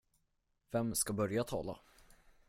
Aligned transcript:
Vem 0.71 0.95
ska 0.95 1.13
börja 1.13 1.43
tala? 1.43 1.79